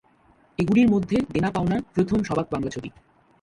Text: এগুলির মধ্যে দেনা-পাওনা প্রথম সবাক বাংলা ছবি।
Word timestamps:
এগুলির 0.59 0.87
মধ্যে 0.89 1.17
দেনা-পাওনা 1.29 1.77
প্রথম 1.93 2.19
সবাক 2.23 2.47
বাংলা 2.51 2.69
ছবি। 2.69 2.89